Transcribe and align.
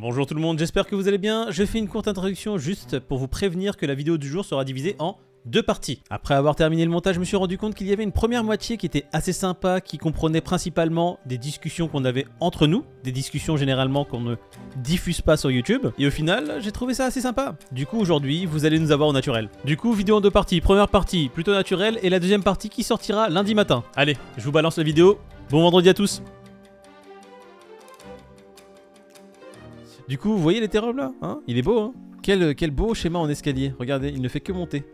Bonjour 0.00 0.26
tout 0.26 0.34
le 0.34 0.40
monde, 0.40 0.60
j'espère 0.60 0.86
que 0.86 0.94
vous 0.94 1.08
allez 1.08 1.18
bien. 1.18 1.50
Je 1.50 1.64
fais 1.64 1.80
une 1.80 1.88
courte 1.88 2.06
introduction 2.06 2.56
juste 2.56 3.00
pour 3.00 3.18
vous 3.18 3.26
prévenir 3.26 3.76
que 3.76 3.84
la 3.84 3.96
vidéo 3.96 4.16
du 4.16 4.28
jour 4.28 4.44
sera 4.44 4.64
divisée 4.64 4.94
en 5.00 5.16
deux 5.44 5.60
parties. 5.60 6.02
Après 6.08 6.34
avoir 6.34 6.54
terminé 6.54 6.84
le 6.84 6.90
montage, 6.92 7.16
je 7.16 7.20
me 7.20 7.24
suis 7.24 7.36
rendu 7.36 7.58
compte 7.58 7.74
qu'il 7.74 7.88
y 7.88 7.92
avait 7.92 8.04
une 8.04 8.12
première 8.12 8.44
moitié 8.44 8.76
qui 8.76 8.86
était 8.86 9.06
assez 9.12 9.32
sympa, 9.32 9.80
qui 9.80 9.98
comprenait 9.98 10.40
principalement 10.40 11.18
des 11.26 11.36
discussions 11.36 11.88
qu'on 11.88 12.04
avait 12.04 12.26
entre 12.38 12.68
nous, 12.68 12.84
des 13.02 13.10
discussions 13.10 13.56
généralement 13.56 14.04
qu'on 14.04 14.20
ne 14.20 14.36
diffuse 14.76 15.20
pas 15.20 15.36
sur 15.36 15.50
YouTube. 15.50 15.88
Et 15.98 16.06
au 16.06 16.12
final, 16.12 16.58
j'ai 16.60 16.70
trouvé 16.70 16.94
ça 16.94 17.06
assez 17.06 17.22
sympa. 17.22 17.56
Du 17.72 17.84
coup, 17.84 17.98
aujourd'hui, 17.98 18.46
vous 18.46 18.66
allez 18.66 18.78
nous 18.78 18.92
avoir 18.92 19.08
au 19.08 19.12
naturel. 19.12 19.48
Du 19.64 19.76
coup, 19.76 19.92
vidéo 19.94 20.18
en 20.18 20.20
deux 20.20 20.30
parties. 20.30 20.60
Première 20.60 20.90
partie 20.90 21.28
plutôt 21.28 21.50
naturelle 21.50 21.98
et 22.04 22.08
la 22.08 22.20
deuxième 22.20 22.44
partie 22.44 22.68
qui 22.68 22.84
sortira 22.84 23.30
lundi 23.30 23.56
matin. 23.56 23.82
Allez, 23.96 24.16
je 24.36 24.44
vous 24.44 24.52
balance 24.52 24.78
la 24.78 24.84
vidéo. 24.84 25.18
Bon 25.50 25.60
vendredi 25.60 25.88
à 25.88 25.94
tous. 25.94 26.22
Du 30.08 30.16
coup, 30.16 30.30
vous 30.30 30.38
voyez 30.38 30.58
les 30.58 30.68
là 30.72 31.12
hein? 31.20 31.40
Il 31.46 31.58
est 31.58 31.62
beau, 31.62 31.80
hein? 31.80 31.92
Quel, 32.22 32.54
quel 32.54 32.70
beau 32.70 32.94
schéma 32.94 33.18
en 33.18 33.28
escalier. 33.28 33.74
Regardez, 33.78 34.08
il 34.08 34.22
ne 34.22 34.28
fait 34.28 34.40
que 34.40 34.52
monter. 34.52 34.84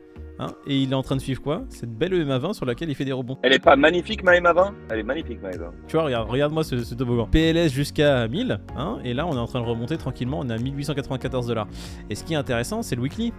Hein? 0.41 0.49
Et 0.67 0.77
il 0.77 0.91
est 0.91 0.95
en 0.97 1.05
train 1.05 1.15
de 1.15 1.21
suivre 1.21 1.41
quoi? 1.41 1.63
Cette 1.69 1.97
belle 1.97 2.13
EMA20 2.13 2.55
sur 2.55 2.67
laquelle 2.67 2.91
il 2.91 2.97
fait 2.97 3.05
des 3.05 3.13
rebonds. 3.13 3.39
Elle 3.43 3.53
est 3.53 3.63
pas 3.63 3.77
magnifique 3.77 4.25
ma 4.25 4.33
EMA20 4.33 4.73
Elle 4.91 4.99
est 4.99 5.05
magnifique 5.05 5.41
ma 5.41 5.51
EMA20. 5.51 5.71
Tu 5.87 5.95
vois, 5.95 6.07
regarde, 6.07 6.29
regarde-moi 6.29 6.65
ce, 6.65 6.83
ce, 6.83 6.97
toboggan. 6.97 7.29
PLS 7.31 7.69
jusqu'à 7.69 8.27
1000, 8.27 8.59
hein, 8.77 8.99
et 9.05 9.15
là 9.15 9.25
on 9.25 9.35
est 9.35 9.39
en 9.39 9.47
train 9.47 9.61
de 9.61 9.67
remonter 9.67 9.97
tranquillement, 9.97 10.41
on 10.41 10.49
est 10.49 10.53
à 10.53 10.59
1894 10.59 11.47
dollars. 11.47 11.69
Et 12.11 12.17
ce 12.17 12.25
qui 12.25 12.33
est 12.33 12.37
intéressant, 12.37 12.83
c'est 12.83 12.97
le 12.97 13.03
weekly. 13.03 13.33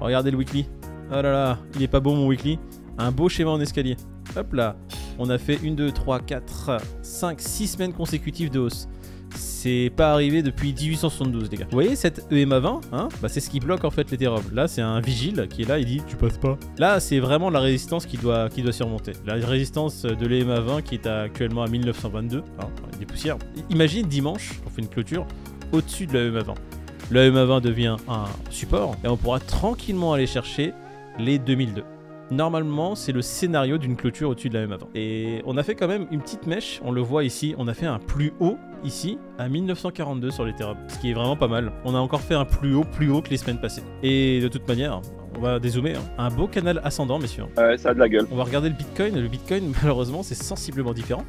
Regardez 0.00 0.30
le 0.30 0.38
weekly. 0.38 0.66
Oh 1.10 1.16
là 1.16 1.30
là, 1.30 1.58
il 1.74 1.82
est 1.82 1.88
pas 1.88 2.00
beau 2.00 2.14
mon 2.14 2.26
weekly. 2.26 2.58
Un 2.96 3.12
beau 3.12 3.28
schéma 3.28 3.50
en 3.50 3.60
escalier. 3.60 3.96
Hop 4.34 4.54
là, 4.54 4.76
on 5.18 5.28
a 5.28 5.36
fait 5.36 5.58
1, 5.62 5.72
2, 5.72 5.90
3, 5.90 6.20
4, 6.20 6.78
5, 7.02 7.38
6 7.38 7.66
semaines 7.66 7.92
consécutives 7.92 8.50
de 8.50 8.60
hausse 8.60 8.88
c'est 9.34 9.90
pas 9.94 10.12
arrivé 10.12 10.42
depuis 10.42 10.72
1872 10.72 11.50
les 11.50 11.56
gars. 11.58 11.66
Vous 11.70 11.76
voyez 11.76 11.96
cette 11.96 12.26
EMA 12.30 12.60
20 12.60 12.80
hein? 12.92 13.08
Bah, 13.20 13.28
C'est 13.28 13.40
ce 13.40 13.50
qui 13.50 13.60
bloque 13.60 13.84
en 13.84 13.90
fait 13.90 14.10
les 14.10 14.28
Là 14.52 14.68
c'est 14.68 14.82
un 14.82 15.00
vigile 15.00 15.46
qui 15.50 15.62
est 15.62 15.68
là, 15.68 15.78
il 15.78 15.86
dit 15.86 16.02
tu 16.06 16.16
passes 16.16 16.38
pas. 16.38 16.56
Là 16.78 17.00
c'est 17.00 17.18
vraiment 17.18 17.50
la 17.50 17.60
résistance 17.60 18.06
qui 18.06 18.16
doit, 18.16 18.48
qui 18.48 18.62
doit 18.62 18.72
surmonter. 18.72 19.12
La 19.26 19.34
résistance 19.34 20.02
de 20.02 20.26
l'EMA 20.26 20.60
20 20.60 20.82
qui 20.82 20.94
est 20.96 21.06
actuellement 21.06 21.62
à 21.62 21.68
1922, 21.68 22.42
hein, 22.60 22.68
des 22.98 23.06
poussières. 23.06 23.38
Imagine 23.70 24.06
dimanche, 24.06 24.60
on 24.66 24.70
fait 24.70 24.82
une 24.82 24.88
clôture 24.88 25.26
au-dessus 25.72 26.06
de 26.06 26.18
la 26.18 26.24
EMA 26.24 26.42
20. 26.42 26.54
La 27.10 27.24
EMA 27.26 27.44
20 27.44 27.60
devient 27.60 27.96
un 28.08 28.24
support 28.50 28.96
et 29.04 29.08
on 29.08 29.16
pourra 29.16 29.40
tranquillement 29.40 30.12
aller 30.12 30.26
chercher 30.26 30.72
les 31.18 31.38
2002. 31.38 31.82
Normalement, 32.30 32.94
c'est 32.94 33.12
le 33.12 33.22
scénario 33.22 33.78
d'une 33.78 33.96
clôture 33.96 34.30
au-dessus 34.30 34.50
de 34.50 34.54
la 34.54 34.64
M 34.64 34.72
avant. 34.72 34.88
Et 34.94 35.42
on 35.46 35.56
a 35.56 35.62
fait 35.62 35.74
quand 35.74 35.88
même 35.88 36.06
une 36.10 36.20
petite 36.20 36.46
mèche, 36.46 36.80
on 36.84 36.92
le 36.92 37.00
voit 37.00 37.24
ici, 37.24 37.54
on 37.56 37.68
a 37.68 37.74
fait 37.74 37.86
un 37.86 37.98
plus 37.98 38.32
haut 38.38 38.58
ici 38.84 39.18
à 39.38 39.48
1942 39.48 40.30
sur 40.30 40.44
l'Ethereum, 40.44 40.76
ce 40.88 40.98
qui 40.98 41.10
est 41.10 41.14
vraiment 41.14 41.36
pas 41.36 41.48
mal. 41.48 41.72
On 41.84 41.94
a 41.94 41.98
encore 41.98 42.20
fait 42.20 42.34
un 42.34 42.44
plus 42.44 42.74
haut, 42.74 42.84
plus 42.84 43.10
haut 43.10 43.22
que 43.22 43.30
les 43.30 43.38
semaines 43.38 43.60
passées. 43.60 43.82
Et 44.02 44.40
de 44.40 44.48
toute 44.48 44.68
manière, 44.68 45.00
on 45.36 45.40
va 45.40 45.58
dézoomer. 45.58 45.96
Hein. 45.96 46.02
Un 46.18 46.28
beau 46.28 46.48
canal 46.48 46.80
ascendant, 46.84 47.18
messieurs. 47.18 47.44
Ouais, 47.56 47.78
ça 47.78 47.90
a 47.90 47.94
de 47.94 47.98
la 47.98 48.08
gueule. 48.08 48.26
On 48.30 48.36
va 48.36 48.44
regarder 48.44 48.68
le 48.68 48.74
Bitcoin. 48.74 49.18
Le 49.18 49.28
Bitcoin, 49.28 49.72
malheureusement, 49.82 50.22
c'est 50.22 50.34
sensiblement 50.34 50.92
différent 50.92 51.24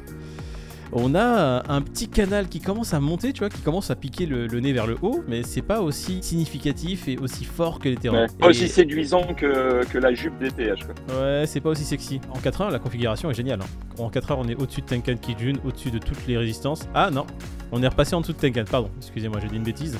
on 0.92 1.14
a 1.14 1.62
un 1.68 1.82
petit 1.82 2.08
canal 2.08 2.48
qui 2.48 2.60
commence 2.60 2.94
à 2.94 3.00
monter, 3.00 3.32
tu 3.32 3.40
vois, 3.40 3.48
qui 3.48 3.60
commence 3.60 3.90
à 3.90 3.96
piquer 3.96 4.26
le, 4.26 4.46
nez 4.60 4.72
vers 4.72 4.86
le 4.86 4.96
haut, 5.02 5.22
mais 5.28 5.42
c'est 5.42 5.62
pas 5.62 5.80
aussi 5.80 6.18
significatif 6.22 7.08
et 7.08 7.16
aussi 7.18 7.44
fort 7.44 7.78
que 7.78 7.88
l'Ethereum. 7.88 8.26
pas 8.38 8.48
aussi 8.48 8.68
séduisant 8.68 9.34
que, 9.34 9.98
la 9.98 10.14
jupe 10.14 10.34
quoi. 10.38 11.20
Ouais, 11.20 11.44
c'est 11.46 11.60
pas 11.60 11.70
aussi 11.70 11.84
sexy. 11.84 12.20
En 12.30 12.38
4 12.38 12.60
heures, 12.62 12.70
la 12.70 12.78
configuration 12.78 13.30
est 13.30 13.34
géniale. 13.34 13.60
Hein. 13.62 14.02
En 14.02 14.08
4 14.08 14.32
heures, 14.32 14.38
on 14.38 14.48
est 14.48 14.56
au-dessus 14.56 14.80
de 14.80 14.86
Tenkan 14.86 15.16
Kijun, 15.16 15.54
au-dessus 15.64 15.90
de 15.90 15.98
toutes 15.98 16.26
les 16.26 16.36
résistances. 16.36 16.88
Ah 16.94 17.10
non, 17.10 17.26
on 17.72 17.82
est 17.82 17.88
repassé 17.88 18.14
en 18.14 18.20
dessous 18.20 18.32
de 18.32 18.38
Tenkan, 18.38 18.64
pardon, 18.70 18.90
excusez-moi, 18.98 19.38
j'ai 19.40 19.48
dit 19.48 19.56
une 19.56 19.64
bêtise. 19.64 19.98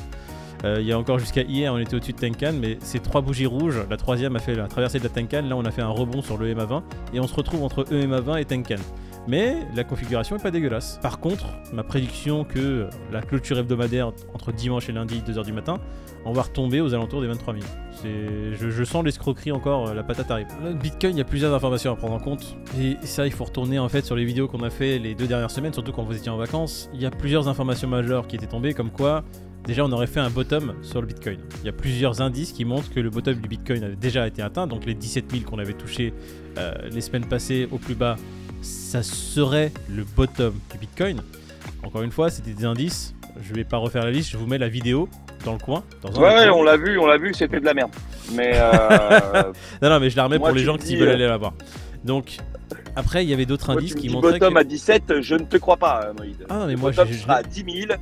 Euh, 0.64 0.76
il 0.80 0.86
y 0.86 0.92
a 0.92 0.98
encore 0.98 1.18
jusqu'à 1.18 1.42
hier, 1.42 1.72
on 1.72 1.78
était 1.78 1.94
au-dessus 1.94 2.12
de 2.12 2.18
Tenkan, 2.18 2.52
mais 2.60 2.78
ces 2.80 2.98
trois 2.98 3.22
bougies 3.22 3.46
rouges, 3.46 3.80
la 3.88 3.96
troisième 3.96 4.36
a 4.36 4.40
fait 4.40 4.54
la 4.54 4.66
traversée 4.66 4.98
de 4.98 5.04
la 5.04 5.10
Tenkan, 5.10 5.42
là 5.42 5.56
on 5.56 5.64
a 5.64 5.70
fait 5.70 5.82
un 5.82 5.88
rebond 5.88 6.20
sur 6.20 6.36
le 6.36 6.52
EMA20, 6.52 6.82
et 7.14 7.20
on 7.20 7.26
se 7.26 7.34
retrouve 7.34 7.62
entre 7.62 7.84
EMA20 7.84 8.40
et 8.40 8.44
Tenkan 8.44 8.76
mais 9.28 9.56
la 9.74 9.84
configuration 9.84 10.36
est 10.36 10.42
pas 10.42 10.50
dégueulasse. 10.50 10.98
Par 11.02 11.20
contre, 11.20 11.46
ma 11.72 11.82
prédiction 11.82 12.44
que 12.44 12.88
la 13.12 13.22
clôture 13.22 13.58
hebdomadaire 13.58 14.12
entre 14.34 14.52
dimanche 14.52 14.88
et 14.88 14.92
lundi, 14.92 15.22
2h 15.26 15.44
du 15.44 15.52
matin, 15.52 15.78
on 16.24 16.32
va 16.32 16.42
retomber 16.42 16.80
aux 16.80 16.94
alentours 16.94 17.20
des 17.20 17.26
23 17.26 17.54
000. 17.54 17.66
Je, 18.04 18.70
je, 18.70 18.84
sens 18.84 19.04
l'escroquerie 19.04 19.52
encore, 19.52 19.88
euh, 19.88 19.94
la 19.94 20.02
patate 20.02 20.30
arrive. 20.30 20.48
Bitcoin, 20.82 21.14
il 21.14 21.18
y 21.18 21.22
a 21.22 21.24
plusieurs 21.24 21.54
informations 21.54 21.92
à 21.92 21.96
prendre 21.96 22.14
en 22.14 22.18
compte. 22.18 22.56
Et 22.78 22.96
ça, 23.02 23.26
il 23.26 23.32
faut 23.32 23.44
retourner 23.44 23.78
en 23.78 23.88
fait 23.88 24.04
sur 24.04 24.16
les 24.16 24.24
vidéos 24.24 24.48
qu'on 24.48 24.62
a 24.62 24.70
fait 24.70 24.98
les 24.98 25.14
deux 25.14 25.26
dernières 25.26 25.50
semaines, 25.50 25.72
surtout 25.72 25.92
quand 25.92 26.02
vous 26.02 26.16
étiez 26.16 26.30
en 26.30 26.36
vacances. 26.36 26.90
Il 26.94 27.00
y 27.00 27.06
a 27.06 27.10
plusieurs 27.10 27.48
informations 27.48 27.88
majeures 27.88 28.26
qui 28.26 28.36
étaient 28.36 28.46
tombées, 28.46 28.74
comme 28.74 28.90
quoi 28.90 29.24
déjà 29.66 29.84
on 29.84 29.92
aurait 29.92 30.06
fait 30.06 30.20
un 30.20 30.30
bottom 30.30 30.74
sur 30.82 31.00
le 31.00 31.06
Bitcoin. 31.06 31.38
Il 31.62 31.66
y 31.66 31.68
a 31.68 31.72
plusieurs 31.72 32.20
indices 32.20 32.52
qui 32.52 32.64
montrent 32.64 32.90
que 32.90 33.00
le 33.00 33.10
bottom 33.10 33.34
du 33.34 33.48
Bitcoin 33.48 33.84
avait 33.84 33.96
déjà 33.96 34.26
été 34.26 34.42
atteint, 34.42 34.66
donc 34.66 34.84
les 34.86 34.94
17 34.94 35.30
000 35.30 35.44
qu'on 35.44 35.58
avait 35.58 35.74
touché 35.74 36.14
euh, 36.58 36.72
les 36.90 37.00
semaines 37.00 37.26
passées 37.26 37.68
au 37.70 37.78
plus 37.78 37.94
bas 37.94 38.16
ça 38.62 39.02
serait 39.02 39.72
le 39.88 40.04
bottom 40.04 40.54
du 40.72 40.78
Bitcoin. 40.78 41.22
Encore 41.82 42.02
une 42.02 42.10
fois, 42.10 42.30
c'était 42.30 42.52
des 42.52 42.64
indices. 42.64 43.14
Je 43.42 43.54
vais 43.54 43.64
pas 43.64 43.78
refaire 43.78 44.04
la 44.04 44.10
liste, 44.10 44.30
je 44.30 44.36
vous 44.36 44.46
mets 44.46 44.58
la 44.58 44.68
vidéo 44.68 45.08
dans 45.44 45.52
le 45.52 45.58
coin. 45.58 45.82
ouais, 46.16 46.48
on 46.50 46.62
l'a 46.62 46.76
vu, 46.76 46.98
on 46.98 47.06
l'a 47.06 47.16
vu, 47.16 47.32
c'était 47.32 47.60
de 47.60 47.64
la 47.64 47.74
merde. 47.74 47.90
Mais 48.34 48.52
euh... 48.54 49.52
non, 49.82 49.88
non, 49.90 50.00
mais 50.00 50.10
je 50.10 50.16
la 50.16 50.24
remets 50.24 50.38
pour 50.38 50.50
les 50.50 50.64
gens 50.64 50.76
qui 50.76 50.96
veulent 50.96 51.10
aller 51.10 51.26
la 51.26 51.36
voir. 51.36 51.54
Donc, 52.04 52.36
après, 52.96 53.24
il 53.24 53.30
y 53.30 53.32
avait 53.32 53.46
d'autres 53.46 53.70
indices 53.70 53.94
qui 53.94 54.08
montraient. 54.08 54.38
Bottom 54.38 54.56
à 54.56 54.64
17, 54.64 55.20
je 55.20 55.34
ne 55.34 55.44
te 55.44 55.56
crois 55.56 55.76
pas, 55.76 56.12
Moïse. 56.18 56.36
Ah 56.48 56.58
non, 56.58 56.66
mais 56.66 56.76
moi, 56.76 56.92
je, 56.92 57.00
je, 57.04 57.28
à 57.28 57.42
10 57.42 57.64
000. 57.86 57.92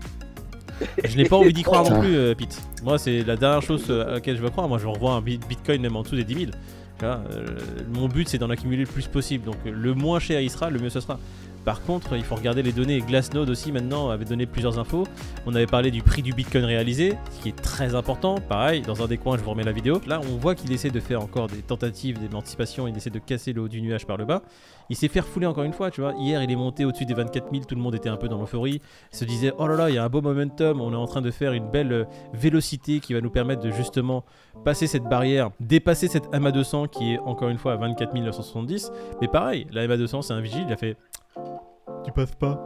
Je 1.05 1.17
n'ai 1.17 1.25
pas 1.25 1.37
envie 1.37 1.53
d'y 1.53 1.63
croire 1.63 1.89
non 1.89 2.01
plus, 2.01 2.15
euh, 2.15 2.35
Pete. 2.35 2.61
Moi, 2.83 2.99
c'est 2.99 3.25
la 3.25 3.37
dernière 3.37 3.63
chose 3.63 3.85
euh, 3.91 4.09
à 4.09 4.13
laquelle 4.13 4.37
je 4.37 4.43
veux 4.43 4.51
croire. 4.51 4.69
Moi, 4.69 4.79
je 4.79 4.87
revois 4.87 5.13
un 5.13 5.21
Bitcoin 5.21 5.81
même 5.81 5.97
en 5.97 6.03
dessous 6.03 6.17
des 6.17 6.25
10 6.25 6.35
000. 6.35 6.51
Euh, 7.03 7.47
mon 7.95 8.09
but 8.09 8.29
c'est 8.29 8.39
d'en 8.39 8.51
accumuler 8.51 8.83
le 8.83 8.89
plus 8.89 9.07
possible. 9.07 9.45
Donc 9.45 9.57
le 9.65 9.95
moins 9.95 10.19
cher 10.19 10.41
il 10.41 10.51
sera, 10.51 10.71
le 10.71 10.79
mieux 10.79 10.91
ce 10.91 11.01
sera. 11.01 11.19
Par 11.69 11.83
contre, 11.83 12.17
il 12.17 12.25
faut 12.25 12.35
regarder 12.35 12.63
les 12.63 12.73
données. 12.73 12.99
Glassnode 13.03 13.51
aussi 13.51 13.73
maintenant 13.73 14.09
avait 14.09 14.25
donné 14.25 14.47
plusieurs 14.47 14.79
infos. 14.79 15.05
On 15.45 15.55
avait 15.55 15.67
parlé 15.67 15.91
du 15.91 16.03
prix 16.03 16.23
du 16.23 16.33
Bitcoin 16.33 16.65
réalisé, 16.65 17.13
ce 17.31 17.43
qui 17.43 17.51
est 17.51 17.63
très 17.63 17.95
important. 17.95 18.37
Pareil, 18.37 18.81
dans 18.81 19.03
un 19.03 19.07
des 19.07 19.19
coins, 19.19 19.37
je 19.37 19.43
vous 19.43 19.51
remets 19.51 19.65
la 19.65 19.73
vidéo. 19.73 20.01
Là, 20.07 20.19
on 20.33 20.39
voit 20.39 20.55
qu'il 20.55 20.73
essaie 20.73 20.89
de 20.89 20.99
faire 20.99 21.21
encore 21.21 21.47
des 21.47 21.61
tentatives 21.61 22.19
d'émancipation. 22.19 22.89
Il 22.89 22.97
essaie 22.97 23.11
de 23.11 23.19
casser 23.19 23.53
le 23.53 23.61
haut 23.61 23.69
du 23.69 23.83
nuage 23.83 24.07
par 24.07 24.17
le 24.17 24.25
bas. 24.25 24.41
Il 24.89 24.97
s'est 24.97 25.09
fait 25.09 25.21
refouler 25.21 25.45
encore 25.45 25.65
une 25.65 25.75
fois, 25.75 25.91
tu 25.91 26.01
vois. 26.01 26.15
Hier, 26.15 26.43
il 26.43 26.51
est 26.51 26.57
monté 26.57 26.87
au-dessus 26.87 27.05
des 27.05 27.13
24 27.13 27.51
000. 27.53 27.65
Tout 27.67 27.75
le 27.75 27.83
monde 27.83 27.95
était 27.95 28.09
un 28.09 28.17
peu 28.17 28.29
dans 28.29 28.41
l'euphorie. 28.41 28.81
Se 29.11 29.27
disait, 29.27 29.53
oh 29.59 29.67
là 29.67 29.77
là, 29.77 29.91
il 29.91 29.97
y 29.97 29.99
a 29.99 30.05
un 30.05 30.09
beau 30.09 30.23
momentum. 30.23 30.81
On 30.81 30.95
est 30.95 30.97
en 30.97 31.07
train 31.07 31.21
de 31.21 31.31
faire 31.31 31.53
une 31.53 31.71
belle 31.71 31.93
euh, 31.93 32.05
vélocité 32.33 33.01
qui 33.01 33.13
va 33.13 33.21
nous 33.21 33.29
permettre 33.29 33.61
de 33.61 33.71
justement 33.71 34.25
passer 34.65 34.87
cette 34.87 35.05
barrière, 35.05 35.51
dépasser 35.61 36.09
cette 36.09 36.33
MA200 36.33 36.89
qui 36.89 37.13
est 37.13 37.19
encore 37.19 37.51
une 37.51 37.59
fois 37.59 37.75
à 37.75 37.77
24 37.77 38.15
970. 38.15 38.91
Mais 39.21 39.29
pareil, 39.29 39.67
la 39.71 39.87
MA200, 39.87 40.23
c'est 40.23 40.33
un 40.33 40.41
vigile. 40.41 40.65
Il 40.67 40.73
a 40.73 40.79
fait 40.79 40.97
tu 42.09 42.13
passes 42.13 42.35
pas. 42.35 42.59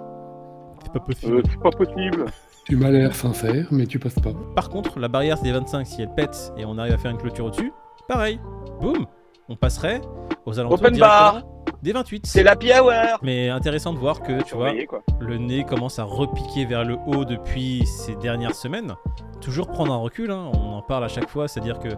C'est 0.85 0.93
pas 0.93 1.01
possible. 1.01 1.37
Euh, 1.37 1.43
c'est 1.51 1.61
pas 1.61 1.71
possible. 1.71 2.25
Tu 2.65 2.77
m'as 2.77 2.91
l'air 2.91 3.15
sincère, 3.15 3.67
mais 3.73 3.87
tu 3.87 3.99
passes 3.99 4.15
pas. 4.21 4.31
Par 4.55 4.69
contre, 4.69 5.01
la 5.01 5.09
barrière 5.09 5.37
c'est 5.37 5.45
des 5.45 5.53
25 5.53 5.85
si 5.85 6.03
elle 6.03 6.15
pète 6.15 6.53
et 6.57 6.65
on 6.65 6.79
arrive 6.79 6.93
à 6.93 6.99
faire 6.99 7.11
une 7.11 7.19
clôture 7.19 7.47
au-dessus. 7.47 7.73
Pareil. 8.09 8.41
Boum. 8.81 9.07
On 9.49 9.57
passerait 9.57 10.01
aux 10.47 10.61
alentours 10.61 10.79
Open 10.79 10.97
bar 10.97 11.43
des 11.83 11.93
28. 11.93 12.27
C'est 12.27 12.45
la 12.45 12.55
hour 12.55 13.19
Mais 13.23 13.49
intéressant 13.49 13.93
de 13.93 13.99
voir 13.99 14.23
que, 14.23 14.43
tu 14.45 14.55
vois, 14.55 14.73
le 15.21 15.39
nez 15.39 15.65
commence 15.65 15.99
à 15.99 16.05
repiquer 16.05 16.65
vers 16.65 16.85
le 16.85 16.97
haut 17.07 17.25
depuis 17.25 17.85
ces 17.85 18.15
dernières 18.15 18.55
semaines. 18.55 18.95
Toujours 19.43 19.67
prendre 19.67 19.93
un 19.93 19.97
recul, 19.97 20.31
hein, 20.31 20.51
on 20.55 20.75
en 20.75 20.83
parle 20.83 21.05
à 21.05 21.09
chaque 21.09 21.29
fois, 21.29 21.49
c'est-à-dire 21.49 21.81
que 21.81 21.89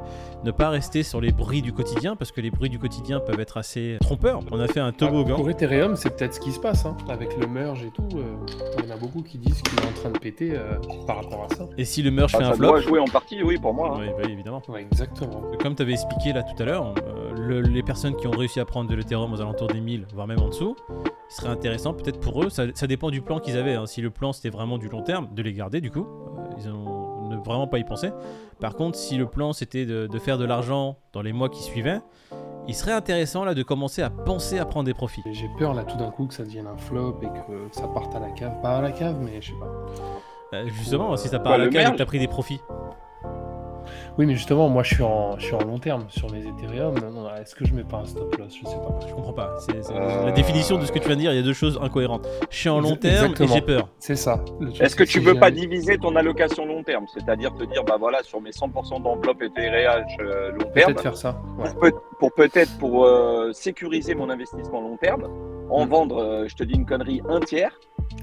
ne 0.44 0.50
pas 0.50 0.70
rester 0.70 1.02
sur 1.02 1.20
les 1.20 1.30
bruits 1.30 1.60
du 1.60 1.72
quotidien, 1.72 2.16
parce 2.16 2.32
que 2.32 2.40
les 2.40 2.50
bruits 2.50 2.70
du 2.70 2.78
quotidien 2.78 3.20
peuvent 3.20 3.38
être 3.38 3.58
assez 3.58 3.98
trompeurs. 4.00 4.40
On 4.50 4.58
a 4.60 4.66
fait 4.66 4.80
un 4.80 4.92
toboggan. 4.92 5.36
pour 5.36 5.50
Ethereum, 5.50 5.94
c'est 5.96 6.16
peut-être 6.16 6.34
ce 6.34 6.40
qui 6.40 6.52
se 6.52 6.58
passe, 6.58 6.86
hein, 6.86 6.96
avec 7.08 7.38
le 7.38 7.46
merge 7.46 7.84
et 7.84 7.90
tout. 7.90 8.08
Euh, 8.16 8.34
il 8.78 8.88
y 8.88 8.92
en 8.92 8.94
a 8.94 8.98
beaucoup 8.98 9.22
qui 9.22 9.36
disent 9.36 9.60
qu'il 9.60 9.78
est 9.78 9.86
en 9.86 9.92
train 9.92 10.10
de 10.10 10.18
péter 10.18 10.52
euh, 10.54 10.78
par 11.06 11.16
rapport 11.16 11.46
à 11.50 11.54
ça. 11.54 11.68
Et 11.76 11.84
si 11.84 12.02
le 12.02 12.10
merge 12.10 12.32
ah, 12.34 12.38
fait 12.38 12.44
un 12.44 12.52
flop 12.54 12.66
Ça 12.66 12.72
doit 12.72 12.80
jouer 12.80 12.98
en 12.98 13.04
partie, 13.04 13.42
oui, 13.42 13.58
pour 13.58 13.74
moi. 13.74 13.98
Hein. 13.98 14.10
Oui, 14.18 14.32
évidemment. 14.32 14.62
exactement. 14.78 15.42
Comme 15.60 15.74
tu 15.74 15.82
avais 15.82 15.92
expliqué 15.92 16.32
là 16.32 16.42
tout 16.42 16.62
à 16.62 16.66
l'heure, 16.66 16.94
euh, 17.06 17.62
les 17.62 17.82
personnes 17.82 18.16
qui 18.16 18.26
ont 18.26 18.32
réussi 18.32 18.58
à 18.58 18.64
prendre 18.64 18.88
de 18.88 18.94
l'Ethereum 18.94 19.32
aux 19.32 19.40
alentours 19.40 19.68
des 19.68 19.80
1000, 19.80 20.06
voire 20.14 20.26
même 20.26 20.40
en 20.40 20.48
dessous, 20.48 20.76
ce 21.28 21.36
serait 21.36 21.50
intéressant 21.50 21.92
peut-être 21.92 22.20
pour 22.20 22.42
eux, 22.42 22.48
ça, 22.48 22.86
dépend 22.86 23.10
du 23.10 23.20
plan 23.20 23.38
qu'ils 23.38 23.56
avaient. 23.56 23.74
Hein. 23.74 23.86
Si 23.86 24.00
le 24.00 24.10
plan 24.10 24.32
c'était 24.32 24.50
vraiment 24.50 24.78
du 24.78 24.88
long 24.88 25.02
terme, 25.02 25.28
de 25.34 25.42
les 25.42 25.52
garder 25.52 25.80
du 25.80 25.90
coup. 25.90 26.06
ils 26.58 26.68
ont 26.68 26.93
ne 27.28 27.36
vraiment 27.36 27.66
pas 27.66 27.78
y 27.78 27.84
penser. 27.84 28.10
Par 28.60 28.74
contre, 28.74 28.98
si 28.98 29.16
le 29.16 29.26
plan 29.26 29.52
c'était 29.52 29.86
de, 29.86 30.18
faire 30.18 30.38
de 30.38 30.44
l'argent 30.44 30.96
dans 31.12 31.22
les 31.22 31.32
mois 31.32 31.48
qui 31.48 31.62
suivaient, 31.62 32.00
il 32.66 32.74
serait 32.74 32.92
intéressant 32.92 33.44
là 33.44 33.54
de 33.54 33.62
commencer 33.62 34.02
à 34.02 34.10
penser 34.10 34.58
à 34.58 34.64
prendre 34.64 34.86
des 34.86 34.94
profits. 34.94 35.22
J'ai 35.32 35.50
peur 35.58 35.74
là 35.74 35.84
tout 35.84 35.96
d'un 35.96 36.10
coup 36.10 36.26
que 36.26 36.34
ça 36.34 36.44
devienne 36.44 36.66
un 36.66 36.76
flop 36.76 37.20
et 37.22 37.26
que 37.26 37.68
ça 37.72 37.86
parte 37.88 38.14
à 38.14 38.20
la 38.20 38.30
cave. 38.30 38.60
Pas 38.62 38.78
à 38.78 38.82
la 38.82 38.92
cave, 38.92 39.16
mais 39.20 39.40
je 39.40 39.48
sais 39.48 39.58
pas. 39.58 40.56
Euh, 40.56 40.68
justement, 40.68 41.16
si 41.16 41.28
ça 41.28 41.38
part 41.38 41.54
à 41.54 41.58
la 41.58 41.68
cave 41.68 41.88
et 41.88 41.92
que 41.92 41.98
t'as 41.98 42.06
pris 42.06 42.18
des 42.18 42.28
profits. 42.28 42.60
Oui, 44.16 44.26
mais 44.26 44.34
justement, 44.34 44.68
moi 44.68 44.84
je 44.84 44.94
suis 44.94 45.02
en, 45.02 45.36
je 45.38 45.46
suis 45.46 45.54
en 45.54 45.64
long 45.64 45.78
terme 45.80 46.04
sur 46.08 46.28
les 46.32 46.46
Ethereum. 46.46 46.94
Est-ce 47.40 47.54
que 47.56 47.64
je 47.64 47.74
mets 47.74 47.82
pas 47.82 47.96
un 47.98 48.04
stop 48.04 48.36
loss? 48.36 48.54
Je 48.56 48.64
sais 48.68 48.76
pas. 48.76 48.98
Je 49.08 49.12
comprends 49.12 49.32
pas. 49.32 49.56
C'est 49.58 49.84
c'est- 49.84 49.92
Euh, 49.92 50.26
La 50.26 50.30
définition 50.32 50.78
de 50.78 50.84
ce 50.86 50.92
que 50.92 51.00
tu 51.00 51.06
viens 51.08 51.16
de 51.16 51.20
dire, 51.20 51.32
il 51.32 51.36
y 51.36 51.40
a 51.40 51.42
deux 51.42 51.52
choses 51.52 51.80
incohérentes. 51.82 52.28
Je 52.48 52.56
suis 52.56 52.68
en 52.68 52.80
long 52.80 52.94
terme 52.94 53.14
et 53.14 53.18
exactement. 53.30 53.54
j'ai 53.54 53.60
peur. 53.60 53.88
C'est 53.98 54.14
ça. 54.14 54.44
Est-ce 54.80 54.94
que 54.94 55.04
c'est 55.04 55.12
tu 55.12 55.20
veux 55.20 55.34
pas 55.34 55.50
diviser 55.50 55.98
ton 55.98 56.14
allocation 56.14 56.64
long 56.64 56.84
terme? 56.84 57.06
C'est-à-dire 57.12 57.52
te 57.54 57.64
dire, 57.64 57.82
bah 57.82 57.96
voilà, 57.98 58.22
sur 58.22 58.40
mes 58.40 58.52
100% 58.52 59.00
d'enveloppe 59.02 59.42
Ethereum 59.42 60.04
euh, 60.20 60.52
long 60.52 60.58
terme, 60.72 60.92
Peut-être 60.92 61.00
faire 61.02 61.16
ça. 61.16 61.36
Ouais. 61.58 61.64
pour, 61.70 61.80
peut- 61.80 61.92
pour 62.20 62.32
peut-être 62.34 62.78
pour 62.78 63.04
euh, 63.06 63.50
sécuriser 63.52 64.14
mon 64.14 64.30
investissement 64.30 64.80
long 64.80 64.96
terme, 64.96 65.24
en 65.70 65.86
Mm. 65.86 65.88
vendre, 65.88 66.22
euh, 66.22 66.44
je 66.46 66.54
te 66.54 66.62
dis 66.62 66.74
une 66.74 66.86
connerie, 66.86 67.20
un 67.28 67.40
tiers, 67.40 67.72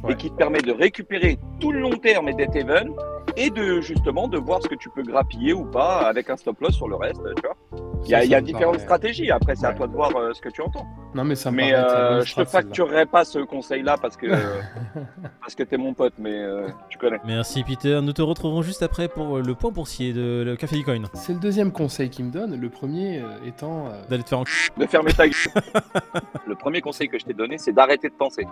Ouais. 0.04 0.14
et 0.14 0.16
qui 0.16 0.30
te 0.32 0.36
permet 0.36 0.62
de 0.62 0.72
récupérer 0.72 1.38
tout 1.60 1.72
le 1.74 1.80
long 1.82 1.98
terme 1.98 2.30
et 2.30 2.34
d'être 2.34 2.56
even, 2.56 2.94
et 3.38 3.50
de 3.50 3.80
justement 3.82 4.28
de 4.28 4.38
voir 4.38 4.62
ce 4.62 4.68
que 4.68 4.76
tu 4.76 4.90
peux 4.90 5.04
grappiller 5.04 5.54
ou 5.54 5.66
pas 5.66 6.00
avec 6.08 6.30
un 6.30 6.38
stop 6.38 6.60
loss 6.62 6.76
sur 6.76 6.88
le 6.88 6.96
reste. 6.96 7.22
Tu 7.36 7.42
vois 7.44 7.56
il 8.04 8.10
y 8.10 8.16
a, 8.16 8.20
Ça, 8.20 8.26
y 8.40 8.44
différentes 8.44 8.74
paraît- 8.76 8.84
stratégies. 8.86 9.30
Après, 9.32 9.56
c'est 9.56 9.66
à 9.68 9.74
toi 9.74 9.86
de 9.88 9.94
voir 9.94 10.16
euh, 10.16 10.34
ce 10.34 10.42
que 10.42 10.50
tu 10.50 10.62
entends. 10.62 10.86
Non, 11.14 11.24
mais 11.24 11.36
ça 11.36 11.52
me 11.52 11.58
Mais 11.58 11.74
euh, 11.74 12.24
je 12.24 12.34
te 12.36 12.44
facturerai 12.46 13.06
pas 13.06 13.24
ce 13.26 13.40
conseil-là 13.40 13.96
parce 14.02 14.18
que 14.18 14.26
parce 15.42 15.56
que 15.56 15.64
t'es 15.64 15.78
mon 15.78 15.94
pote, 15.94 16.14
mais 16.18 16.38
euh, 16.40 16.68
tu 16.90 16.98
connais. 16.98 17.20
Merci 17.26 17.64
Peter. 17.64 18.00
Nous 18.02 18.14
te 18.14 18.22
retrouverons 18.22 18.64
juste 18.64 18.82
après 18.84 19.08
pour 19.08 19.38
euh, 19.38 19.42
le 19.42 19.54
point 19.56 19.72
boursier 19.72 20.14
de 20.14 20.44
le 20.46 20.56
Café 20.56 20.78
Bitcoin. 20.78 21.06
C'est 21.14 21.34
le 21.34 21.40
deuxième 21.40 21.72
conseil 21.72 22.10
qu'il 22.10 22.26
me 22.26 22.32
donne. 22.32 22.60
Le 22.60 22.70
premier 22.70 23.20
euh, 23.22 23.28
étant. 23.46 23.88
euh, 23.88 24.02
D'aller 24.10 24.24
te 24.24 24.30
faire 24.30 24.40
en 24.40 24.44
De 24.78 24.86
fermer 24.88 25.14
ta 25.14 25.28
gueule. 25.28 25.36
Le 26.48 26.56
premier 26.56 26.82
conseil 26.82 27.08
que 27.08 27.18
je 27.20 27.26
t'ai 27.26 27.34
donné, 27.34 27.58
c'est 27.58 27.72
d'arrêter 27.72 28.10
de 28.10 28.14
penser. 28.16 28.46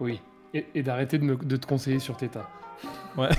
Oui. 0.00 0.20
Et, 0.54 0.66
et 0.74 0.82
d'arrêter 0.82 1.18
de, 1.18 1.34
de 1.34 1.56
te 1.56 1.66
conseiller 1.66 1.98
sur 2.00 2.16
Theta. 2.16 2.48
Ouais. 3.16 3.28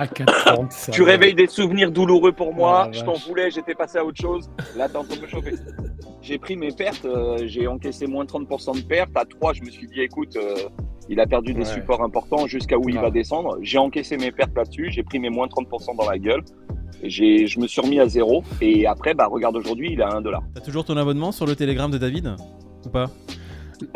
à 0.00 0.06
4,30. 0.06 0.66
ça 0.70 0.92
Tu 0.92 1.02
va. 1.02 1.10
réveilles 1.12 1.34
des 1.34 1.46
souvenirs 1.46 1.90
douloureux 1.90 2.32
pour 2.32 2.52
moi. 2.54 2.86
La 2.86 2.92
je 2.92 3.04
t'en 3.04 3.12
voulais, 3.14 3.50
j'étais 3.50 3.74
passé 3.74 3.98
à 3.98 4.04
autre 4.04 4.20
chose. 4.20 4.50
Là, 4.76 4.88
t'es 4.88 4.96
en 4.96 5.04
train 5.04 5.16
de 5.16 5.20
me 5.22 5.26
chauffer. 5.26 5.54
J'ai 6.22 6.38
pris 6.38 6.56
mes 6.56 6.70
pertes, 6.72 7.04
euh, 7.04 7.38
j'ai 7.46 7.66
encaissé 7.66 8.06
moins 8.06 8.24
de 8.24 8.30
30% 8.30 8.76
de 8.76 8.82
pertes. 8.86 9.10
À 9.16 9.24
3, 9.24 9.52
je 9.54 9.62
me 9.62 9.70
suis 9.70 9.86
dit, 9.86 10.00
écoute, 10.00 10.36
euh, 10.36 10.54
il 11.08 11.18
a 11.20 11.26
perdu 11.26 11.52
des 11.54 11.60
Ouais. 11.60 11.64
supports 11.66 12.02
importants 12.02 12.46
jusqu'à 12.46 12.78
où 12.78 12.88
il 12.88 12.98
va 12.98 13.10
descendre. 13.10 13.58
J'ai 13.62 13.78
encaissé 13.78 14.16
mes 14.16 14.30
pertes 14.30 14.54
là-dessus, 14.56 14.88
j'ai 14.90 15.02
pris 15.02 15.18
mes 15.18 15.30
moins 15.30 15.48
30% 15.48 15.94
dans 15.94 16.08
la 16.08 16.18
gueule. 16.18 16.42
Et 17.02 17.08
j'ai- 17.08 17.46
je 17.46 17.58
me 17.58 17.66
suis 17.66 17.80
remis 17.80 17.98
à 17.98 18.06
zéro. 18.08 18.42
Et 18.60 18.86
après, 18.86 19.14
bah, 19.14 19.26
regarde 19.30 19.56
aujourd'hui, 19.56 19.90
il 19.92 20.00
est 20.00 20.02
à 20.04 20.10
1 20.14 20.20
dollar. 20.20 20.42
T'as 20.54 20.60
toujours 20.60 20.84
ton 20.84 20.96
abonnement 20.98 21.32
sur 21.32 21.46
le 21.46 21.56
Telegram 21.56 21.90
de 21.90 21.96
David? 21.98 22.34
Ou 22.84 22.88
pas? 22.90 23.06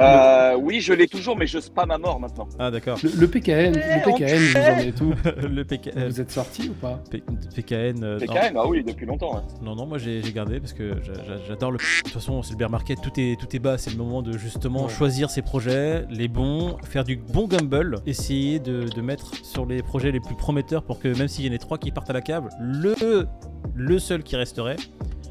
Euh, 0.00 0.56
oui, 0.60 0.80
je 0.80 0.92
l'ai 0.92 1.06
toujours, 1.06 1.36
mais 1.36 1.46
je 1.46 1.58
spam 1.58 1.90
à 1.90 1.98
mort 1.98 2.18
maintenant. 2.20 2.48
Ah 2.58 2.70
d'accord. 2.70 2.98
Le, 3.02 3.10
le 3.20 3.28
PKN, 3.28 3.74
le 3.74 4.04
PKN, 4.04 4.36
vous 4.36 4.58
en 4.58 4.78
êtes 4.78 5.00
où 5.00 5.14
le 5.48 5.64
PK... 5.64 5.90
euh, 5.96 6.08
Vous 6.08 6.20
êtes 6.20 6.30
sorti 6.30 6.68
ou 6.68 6.72
pas 6.74 7.00
P- 7.10 7.22
PKN. 7.54 8.02
euh, 8.04 8.18
non. 8.18 8.26
PKN, 8.26 8.56
ah 8.56 8.66
oui, 8.66 8.82
depuis 8.84 9.06
longtemps. 9.06 9.36
hein. 9.36 9.42
Non, 9.62 9.74
non, 9.76 9.86
moi 9.86 9.98
j'ai 9.98 10.20
gardé 10.34 10.60
parce 10.60 10.72
que 10.72 11.00
j'a- 11.02 11.14
j'a- 11.24 11.44
j'adore 11.48 11.70
le. 11.72 11.78
De 11.78 12.02
toute 12.04 12.12
façon, 12.12 12.42
c'est 12.42 12.52
le 12.52 12.56
bear 12.58 12.70
market, 12.70 13.00
tout 13.00 13.12
est, 13.18 13.38
tout 13.38 13.54
est 13.54 13.58
bas. 13.58 13.78
C'est 13.78 13.90
le 13.90 13.96
moment 13.96 14.22
de 14.22 14.32
justement 14.36 14.84
Ouais. 14.84 14.88
choisir 14.90 15.30
ses 15.30 15.42
projets, 15.42 16.04
les 16.10 16.28
bons, 16.28 16.76
faire 16.84 17.04
du 17.04 17.16
bon 17.16 17.46
gamble, 17.46 17.96
essayer 18.06 18.58
de, 18.58 18.84
de 18.88 19.00
mettre 19.00 19.34
sur 19.44 19.66
les 19.66 19.82
projets 19.82 20.10
les 20.12 20.20
plus 20.20 20.34
prometteurs 20.36 20.82
pour 20.84 20.98
que 20.98 21.08
même 21.16 21.28
s'il 21.28 21.46
y 21.46 21.50
en 21.50 21.54
a 21.54 21.58
trois 21.58 21.78
qui 21.78 21.90
partent 21.90 22.10
à 22.10 22.14
la 22.14 22.20
câble, 22.22 22.48
le, 22.60 23.26
le 23.74 23.98
seul 23.98 24.22
qui 24.22 24.36
resterait 24.36 24.76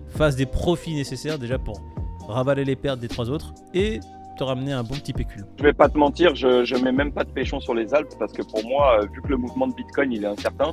fasse 0.10 0.36
des 0.36 0.46
profits 0.46 0.94
nécessaires 0.96 1.40
déjà 1.40 1.58
pour 1.58 1.82
ravaler 2.28 2.64
les 2.66 2.76
pertes 2.76 3.00
des 3.00 3.08
trois 3.08 3.30
autres 3.30 3.54
et 3.74 4.00
te 4.36 4.44
ramener 4.44 4.74
un 4.74 4.84
bon 4.84 4.96
petit 4.96 5.14
pécule. 5.14 5.46
Je 5.58 5.64
vais 5.64 5.74
pas 5.74 5.90
te 5.90 5.98
mentir, 5.98 6.36
je, 6.36 6.64
je 6.66 6.76
mets 6.76 6.92
même 6.92 7.12
pas 7.12 7.24
de 7.24 7.30
péchon 7.30 7.60
sur 7.60 7.74
les 7.74 7.94
Alpes 7.94 8.14
parce 8.20 8.34
que 8.34 8.42
pour 8.42 8.64
moi, 8.66 9.00
euh, 9.02 9.06
vu 9.14 9.22
que 9.22 9.28
le 9.30 9.38
mouvement 9.38 9.68
de 9.68 9.74
Bitcoin 9.74 10.12
il 10.12 10.24
est 10.24 10.28
incertain, 10.28 10.72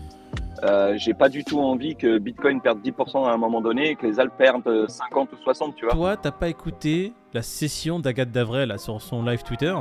euh, 0.64 0.94
j'ai 0.98 1.14
pas 1.14 1.28
du 1.28 1.44
tout 1.44 1.60
envie 1.60 1.96
que 1.96 2.18
Bitcoin 2.18 2.60
perde 2.60 2.80
10% 2.82 3.26
à 3.26 3.32
un 3.32 3.36
moment 3.36 3.60
donné 3.60 3.90
et 3.90 3.96
que 3.96 4.06
les 4.06 4.20
Alpes 4.20 4.36
perdent 4.36 4.66
euh, 4.66 4.88
50 4.88 5.32
ou 5.32 5.36
60, 5.42 5.74
tu 5.76 5.84
vois. 5.86 5.94
Toi, 5.94 6.16
t'as 6.16 6.32
pas 6.32 6.48
écouté 6.48 7.12
la 7.32 7.42
session 7.42 7.98
d'Agathe 8.00 8.30
Davray 8.32 8.66
là, 8.66 8.76
sur 8.78 9.00
son 9.00 9.22
live 9.22 9.42
Twitter 9.42 9.74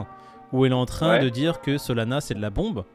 où 0.54 0.66
elle 0.66 0.72
est 0.72 0.76
en 0.76 0.86
train 0.86 1.14
Ouais. 1.18 1.20
de 1.24 1.30
dire 1.30 1.62
que 1.62 1.78
Solana 1.78 2.22
c'est 2.22 2.34
de 2.36 2.42
la 2.42 2.50
bombe 2.50 2.86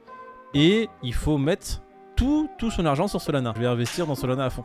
et 0.55 0.89
il 1.03 1.15
faut 1.15 1.37
mettre 1.39 1.83
tout, 2.17 2.49
tout 2.59 2.71
son 2.71 2.87
argent 2.87 3.09
sur 3.09 3.21
Solana. 3.21 3.53
Je 3.57 3.61
vais 3.61 3.67
investir 3.67 4.07
dans 4.07 4.15
Solana 4.15 4.45
à 4.47 4.51
fond. 4.51 4.65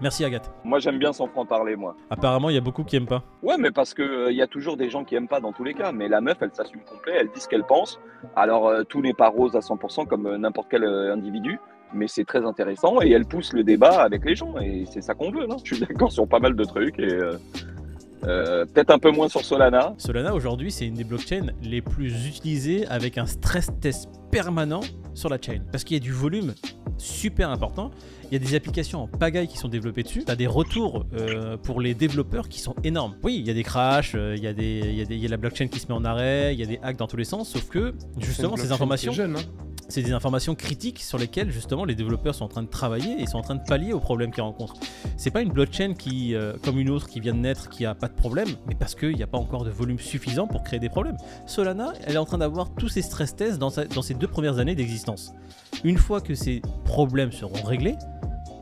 Merci 0.00 0.24
Agathe. 0.24 0.50
Moi 0.64 0.78
j'aime 0.78 0.98
bien 0.98 1.12
s'en 1.12 1.26
franc 1.26 1.44
parler, 1.44 1.76
moi. 1.76 1.94
Apparemment, 2.08 2.48
il 2.50 2.54
y 2.54 2.58
a 2.58 2.62
beaucoup 2.62 2.84
qui 2.84 2.96
aiment 2.96 3.06
pas. 3.06 3.22
Ouais, 3.42 3.56
mais 3.58 3.70
parce 3.70 3.94
que 3.94 4.30
il 4.30 4.36
y 4.36 4.42
a 4.42 4.46
toujours 4.46 4.76
des 4.76 4.88
gens 4.88 5.04
qui 5.04 5.14
aiment 5.14 5.28
pas 5.28 5.40
dans 5.40 5.52
tous 5.52 5.64
les 5.64 5.74
cas. 5.74 5.92
Mais 5.92 6.08
la 6.08 6.20
meuf, 6.20 6.38
elle 6.40 6.52
s'assume 6.52 6.80
complet, 6.80 7.14
elle 7.20 7.28
dit 7.28 7.40
ce 7.40 7.48
qu'elle 7.48 7.64
pense. 7.64 8.00
Alors 8.36 8.68
euh, 8.68 8.82
tout 8.84 9.02
n'est 9.02 9.14
pas 9.14 9.28
rose 9.28 9.56
à 9.56 9.60
100% 9.60 10.06
comme 10.06 10.26
euh, 10.26 10.38
n'importe 10.38 10.68
quel 10.70 10.84
euh, 10.84 11.12
individu. 11.12 11.58
Mais 11.92 12.06
c'est 12.06 12.24
très 12.24 12.44
intéressant 12.46 13.02
et 13.02 13.10
elle 13.10 13.26
pousse 13.26 13.52
le 13.52 13.64
débat 13.64 14.02
avec 14.02 14.24
les 14.24 14.36
gens 14.36 14.56
et 14.58 14.84
c'est 14.88 15.00
ça 15.02 15.14
qu'on 15.14 15.32
veut. 15.32 15.48
Je 15.64 15.74
suis 15.74 15.84
d'accord 15.84 16.12
sur 16.12 16.26
pas 16.28 16.38
mal 16.38 16.54
de 16.54 16.64
trucs 16.64 17.00
et 17.00 17.18
euh, 18.26 18.64
peut-être 18.66 18.90
un 18.90 18.98
peu 18.98 19.10
moins 19.10 19.28
sur 19.28 19.42
Solana. 19.44 19.94
Solana 19.98 20.34
aujourd'hui, 20.34 20.70
c'est 20.70 20.86
une 20.86 20.94
des 20.94 21.04
blockchains 21.04 21.46
les 21.62 21.80
plus 21.82 22.26
utilisées 22.26 22.86
avec 22.88 23.18
un 23.18 23.26
stress 23.26 23.68
test 23.80 24.08
permanent 24.30 24.80
sur 25.14 25.28
la 25.28 25.38
chain. 25.40 25.58
Parce 25.72 25.84
qu'il 25.84 25.96
y 25.96 26.00
a 26.00 26.02
du 26.02 26.12
volume 26.12 26.54
super 26.98 27.50
important. 27.50 27.90
Il 28.30 28.34
y 28.34 28.36
a 28.36 28.38
des 28.46 28.54
applications 28.54 29.02
en 29.02 29.08
pagaille 29.08 29.48
qui 29.48 29.56
sont 29.58 29.66
développées 29.68 30.04
dessus. 30.04 30.22
Tu 30.24 30.30
as 30.30 30.36
des 30.36 30.46
retours 30.46 31.04
euh, 31.14 31.56
pour 31.56 31.80
les 31.80 31.94
développeurs 31.94 32.48
qui 32.48 32.60
sont 32.60 32.76
énormes. 32.84 33.14
Oui, 33.24 33.36
il 33.40 33.46
y 33.46 33.50
a 33.50 33.54
des 33.54 33.64
crashs, 33.64 34.12
euh, 34.14 34.34
il 34.36 34.44
y, 34.44 34.46
a 34.46 34.52
des- 34.52 34.82
il 34.84 34.94
y, 34.94 35.00
a 35.02 35.04
des- 35.04 35.16
il 35.16 35.20
y 35.22 35.26
a 35.26 35.28
la 35.30 35.36
blockchain 35.36 35.66
qui 35.66 35.80
se 35.80 35.88
met 35.88 35.94
en 35.94 36.04
arrêt, 36.04 36.54
il 36.54 36.60
y 36.60 36.62
a 36.62 36.66
des 36.66 36.78
hacks 36.82 36.96
dans 36.98 37.08
tous 37.08 37.16
les 37.16 37.24
sens. 37.24 37.48
Sauf 37.48 37.68
que 37.68 37.92
justement, 38.18 38.56
ces 38.56 38.70
informations 38.70 39.12
jeune, 39.12 39.34
hein. 39.36 39.40
C'est 39.90 40.02
des 40.02 40.12
informations 40.12 40.54
critiques 40.54 41.00
sur 41.00 41.18
lesquelles 41.18 41.50
justement 41.50 41.84
les 41.84 41.94
développeurs 41.94 42.34
sont 42.34 42.44
en 42.44 42.48
train 42.48 42.62
de 42.62 42.68
travailler 42.68 43.20
et 43.20 43.26
sont 43.26 43.38
en 43.38 43.42
train 43.42 43.56
de 43.56 43.62
pallier 43.62 43.92
aux 43.92 44.00
problèmes 44.00 44.32
qu'ils 44.32 44.42
rencontrent. 44.42 44.74
C'est 45.16 45.30
pas 45.30 45.42
une 45.42 45.50
blockchain 45.50 45.94
qui, 45.94 46.34
euh, 46.34 46.54
comme 46.64 46.78
une 46.78 46.90
autre 46.90 47.08
qui 47.08 47.20
vient 47.20 47.34
de 47.34 47.40
naître, 47.40 47.68
qui 47.68 47.84
a 47.84 47.94
pas 47.94 48.08
de 48.08 48.14
problème, 48.14 48.48
mais 48.68 48.74
parce 48.74 48.94
qu'il 48.94 49.14
n'y 49.14 49.22
a 49.22 49.26
pas 49.26 49.38
encore 49.38 49.64
de 49.64 49.70
volume 49.70 49.98
suffisant 49.98 50.46
pour 50.46 50.62
créer 50.62 50.80
des 50.80 50.88
problèmes. 50.88 51.16
Solana, 51.46 51.92
elle 52.04 52.14
est 52.14 52.18
en 52.18 52.24
train 52.24 52.38
d'avoir 52.38 52.70
tous 52.74 52.88
ses 52.88 53.02
stress 53.02 53.34
tests 53.36 53.58
dans, 53.58 53.70
ses 53.70 54.14
deux 54.14 54.28
premières 54.28 54.58
années 54.58 54.74
d'existence. 54.74 55.32
Une 55.84 55.98
fois 55.98 56.20
que 56.20 56.34
ces 56.34 56.62
problèmes 56.84 57.32
seront 57.32 57.62
réglés, 57.62 57.96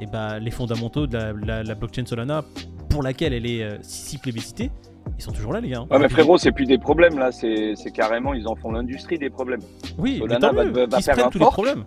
et 0.00 0.06
ben 0.06 0.38
les 0.38 0.50
fondamentaux 0.50 1.06
de 1.06 1.16
la, 1.16 1.74
blockchain 1.74 2.06
Solana, 2.06 2.44
pour 2.88 3.02
laquelle 3.02 3.32
elle 3.32 3.46
est 3.46 3.62
euh, 3.62 3.78
si 3.82 4.18
plébiscitée, 4.18 4.70
ils 5.18 5.22
sont 5.22 5.32
toujours 5.32 5.52
là, 5.52 5.60
les 5.60 5.68
gars. 5.70 5.78
hein. 5.80 5.86
Ouais, 5.90 5.98
mais 5.98 6.08
frérot, 6.08 6.38
c'est 6.38 6.52
plus 6.52 6.66
des 6.66 6.78
problèmes 6.78 7.18
là, 7.18 7.30
c'est 7.32 7.74
carrément, 7.92 8.32
ils 8.34 8.46
en 8.48 8.54
font 8.54 8.70
l'industrie 8.72 9.18
des 9.18 9.30
problèmes. 9.30 9.60
oui, 9.98 10.14
mais 10.14 10.18
Solana 10.20 10.48
tant 10.48 10.54
va- 10.54 10.64
mieux, 10.64 10.70
va 10.70 10.86
qu'ils 10.86 10.96
se 10.98 11.04
faire 11.04 11.14
prennent 11.14 11.26
un 11.26 11.30
tous 11.30 11.38
les 11.38 11.44
fork. 11.44 11.52
problèmes. 11.54 11.84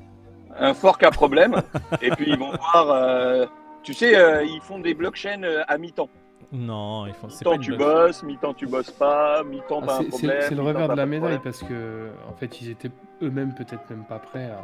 Un 0.60 0.74
fork 0.74 1.04
à 1.04 1.12
problème, 1.12 1.56
et 2.01 2.10
puis 2.12 2.25
ils 2.28 2.38
vont 2.38 2.51
voir. 2.51 2.92
euh, 2.92 3.45
tu 3.83 3.94
sais, 3.94 4.16
euh, 4.16 4.44
ils 4.44 4.60
font 4.62 4.80
des 4.80 4.94
blockchains 4.94 5.42
euh, 5.44 5.63
à 5.68 5.78
mi-temps. 5.78 6.10
Non, 6.53 7.06
il 7.07 7.13
faut. 7.13 7.30
c'est 7.30 7.45
pas 7.45 7.51
Mi-temps 7.51 7.63
tu 7.63 7.77
bosses, 7.77 8.24
mi-temps 8.24 8.53
tu 8.53 8.68
bosses 8.68 8.92
pas, 8.92 9.42
mi-temps 9.44 9.80
Ah, 9.83 9.86
t'as 9.88 10.00
un 10.00 10.03
problème. 10.03 10.38
c'est 10.42 10.56
le 10.56 10.62
revers 10.62 10.89
de 10.89 10.94
la 10.95 10.95
pas 10.95 11.06
médaille 11.06 11.39
parce 11.42 11.63
que 11.63 12.09
en 12.30 12.33
fait 12.33 12.59
ils 12.62 12.69
étaient 12.71 12.92
eux-mêmes 13.21 13.53
peut-être 13.56 13.89
même 13.89 14.03
pas 14.03 14.19
prêts 14.19 14.50
à. 14.51 14.59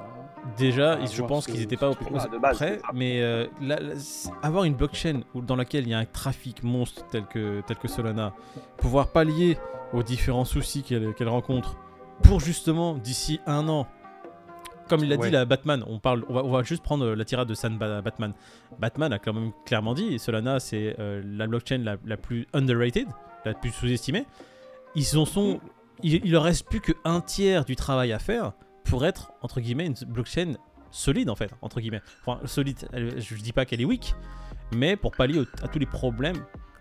Déjà, 0.57 0.94
à 0.94 1.06
je 1.06 1.22
pense 1.22 1.45
qu'ils 1.45 1.60
n'étaient 1.60 1.78
pas. 1.78 1.92
Ah, 2.19 2.28
de 2.28 2.38
base, 2.38 2.57
prêts, 2.57 2.80
mais 2.94 3.21
euh, 3.21 3.47
là, 3.62 3.78
c'est- 3.97 4.30
avoir 4.44 4.66
une 4.66 4.73
blockchain 4.76 5.21
dans 5.35 5.56
laquelle 5.56 5.83
il 5.83 5.92
y 5.92 5.94
a 5.94 6.00
un 6.00 6.06
trafic 6.06 6.62
monstre 6.64 7.06
tel 7.09 7.26
que, 7.26 7.62
tel 7.62 7.78
que 7.78 7.88
Solana, 7.88 8.33
pouvoir 8.78 9.12
pallier 9.14 9.57
aux 9.94 10.04
différents 10.04 10.45
soucis 10.45 10.83
qu'elle 10.83 11.14
qu'elle 11.14 11.30
rencontre 11.30 11.78
pour 12.23 12.40
justement 12.42 12.95
d'ici 12.95 13.40
un 13.45 13.69
an. 13.69 13.88
Comme 14.88 15.04
il 15.04 15.12
a 15.14 15.18
Ouais. 15.18 15.28
dit 15.28 15.32
là, 15.34 15.46
Batman, 15.46 15.84
on, 15.88 16.00
parle, 16.00 16.24
on, 16.30 16.34
va, 16.34 16.44
on 16.44 16.52
va 16.52 16.64
juste 16.64 16.84
prendre 16.84 17.06
euh, 17.06 17.16
la 17.16 17.26
tirade 17.26 17.48
de 17.48 17.54
San 17.54 17.78
Ba- 17.78 18.02
Batman. 18.02 18.34
Batman 18.80 19.12
a 19.14 19.20
quand 19.20 19.34
même 19.34 19.52
clairement 19.66 19.94
dit, 19.94 20.18
Solana 20.20 20.60
c'est 20.60 20.96
euh, 21.00 21.22
la 21.26 21.48
blockchain 21.48 21.80
la, 21.80 21.98
la 22.06 22.18
plus 22.18 22.48
underrated, 22.54 23.08
la 23.46 23.54
plus 23.54 23.72
sous-estimée. 23.72 24.26
Ils 24.96 25.18
en 25.18 25.26
sont, 25.26 25.60
il, 26.04 26.26
il 26.26 26.32
leur 26.32 26.44
reste 26.44 26.68
plus 26.68 26.82
qu'un 26.82 27.22
tiers 27.22 27.66
du 27.66 27.76
travail 27.76 28.12
à 28.14 28.20
faire 28.20 28.54
pour 28.86 29.06
être 29.06 29.32
entre 29.42 29.60
guillemets 29.60 29.88
une 29.88 29.96
blockchain 30.08 30.54
solide 30.92 31.30
en 31.30 31.36
fait 31.36 31.52
entre 31.62 31.80
guillemets. 31.82 32.02
Enfin 32.26 32.40
solide, 32.46 32.88
elle- 32.94 33.20
je 33.22 33.36
dis 33.36 33.52
pas 33.54 33.66
qu'elle 33.66 33.82
est 33.82 33.86
weak, 33.86 34.16
mais 34.74 34.96
pour 34.96 35.12
pallier 35.12 35.40
au- 35.40 35.64
à 35.64 35.68
tous 35.68 35.80
les 35.80 35.86
problèmes 35.86 36.38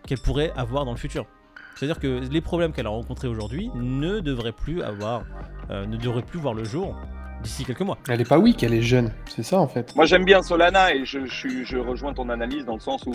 qu'elle 0.07 0.21
pourrait 0.21 0.53
avoir 0.57 0.85
dans 0.85 0.93
le 0.93 0.97
futur. 0.99 1.27
C'est-à-dire 1.75 1.99
que 1.99 2.21
les 2.31 2.41
problèmes 2.41 2.73
qu'elle 2.73 2.87
a 2.87 2.91
rencontrés 2.91 3.29
aujourd'hui 3.29 3.71
ne 3.75 4.21
devraient 4.21 4.53
plus 4.53 4.81
avoir, 4.83 5.25
euh, 5.71 5.85
ne 5.85 5.97
devraient 5.99 6.23
plus 6.23 6.39
voir 6.39 6.55
le 6.55 6.65
jour 6.65 6.97
d'ici 7.43 7.65
quelques 7.65 7.81
mois. 7.83 7.99
Elle 8.09 8.21
est 8.21 8.29
pas 8.29 8.39
weak, 8.39 8.63
elle 8.63 8.75
est 8.75 8.83
jeune. 8.83 9.13
C'est 9.29 9.43
ça 9.43 9.59
en 9.59 9.69
fait. 9.69 9.95
Moi 9.97 10.05
j'aime 10.07 10.25
bien 10.25 10.43
Solana 10.43 10.95
et 10.95 11.05
je, 11.05 11.25
je, 11.27 11.35
suis- 11.35 11.65
je 11.65 11.79
rejoins 11.79 12.13
ton 12.15 12.29
analyse 12.29 12.65
dans 12.65 12.75
le 12.75 12.81
sens 12.81 13.05
où 13.07 13.13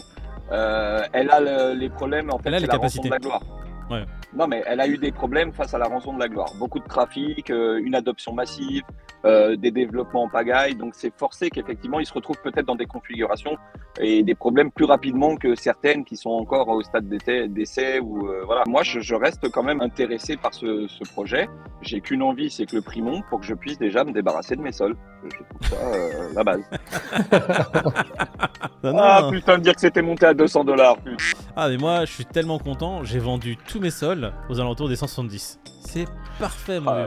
euh, 0.52 1.02
elle 1.14 1.30
a 1.32 1.40
le- 1.40 1.74
les 1.80 1.90
problèmes 1.90 2.30
en 2.32 2.38
fait 2.38 2.50
Elle 2.50 2.56
a 2.56 2.60
les 2.60 2.66
la 2.68 2.74
capacités. 2.74 3.08
de 3.10 3.14
la 3.14 3.20
gloire. 3.20 3.42
Ouais. 3.90 4.06
Non, 4.34 4.48
mais 4.48 4.64
elle 4.66 4.80
a 4.80 4.88
eu 4.88 4.98
des 4.98 5.12
problèmes 5.12 5.52
face 5.52 5.74
à 5.74 5.78
la 5.78 5.86
rançon 5.86 6.14
de 6.14 6.20
la 6.20 6.30
gloire. 6.30 6.54
Beaucoup 6.58 6.80
de 6.80 6.88
trafic, 6.88 7.50
euh, 7.50 7.82
une 7.84 7.96
adoption 7.96 8.34
massive, 8.34 8.84
euh, 9.26 9.56
des 9.56 9.72
développements 9.72 10.24
en 10.24 10.30
pagaille. 10.30 10.76
Donc, 10.76 10.94
c'est 10.96 11.14
forcé 11.18 11.50
qu'effectivement, 11.50 12.00
ils 12.00 12.06
se 12.06 12.14
retrouvent 12.14 12.42
peut-être 12.42 12.66
dans 12.66 12.76
des 12.76 12.86
configurations 12.86 13.58
et 14.00 14.24
des 14.24 14.36
problèmes 14.36 14.72
plus 14.72 14.86
rapidement 14.86 15.36
que 15.36 15.54
certaines 15.56 16.06
qui 16.06 16.16
sont 16.16 16.32
encore 16.32 16.70
au 16.70 16.82
stade 16.82 17.08
d'essai. 17.08 18.00
euh. 18.00 18.46
Moi, 18.68 18.84
je, 18.84 19.16
reste 19.16 19.50
quand 19.50 19.64
même 19.64 19.82
intéressé 19.82 20.38
par 20.38 20.54
ce, 20.54 20.88
projet. 21.12 21.50
J'ai 21.82 22.00
qu'une 22.00 22.24
envie, 22.24 22.50
c'est 22.50 22.66
que 22.66 22.76
le 22.78 22.82
prix 22.82 23.02
monte 23.02 23.26
pour 23.30 23.42
que 23.42 23.46
je 23.46 23.54
puisse 23.54 23.78
déjà 23.78 24.04
me 24.04 24.12
débarrasser 24.12 24.56
de 24.56 24.62
mes 24.62 24.72
sols. 24.72 24.96
Je, 25.24 25.30
je 25.30 25.44
trouve 25.44 25.68
ça 25.70 25.76
euh, 25.86 26.34
la 26.34 26.44
base. 26.44 26.64
Non, 28.84 28.98
Ah 28.98 29.20
non. 29.24 29.32
putain, 29.32 29.58
de 29.58 29.64
dire 29.64 29.76
que 29.76 29.82
c'était 29.82 30.02
monté 30.02 30.26
à 30.26 30.34
200 30.34 30.64
dollars. 30.64 30.98
Ah, 31.56 31.70
mais 31.70 31.78
moi, 31.78 32.06
je 32.06 32.12
suis 32.12 32.26
tellement 32.26 32.58
content. 32.58 33.04
J'ai 33.04 33.20
vendu 33.20 33.56
tous 33.68 33.80
mes 33.80 33.92
sols 33.92 34.32
aux 34.50 34.60
alentours 34.60 34.90
des 34.90 34.96
170. 34.96 35.60
C'est 35.86 36.06
parfait, 36.40 36.80
mon 36.80 36.90
Ah. 36.92 37.06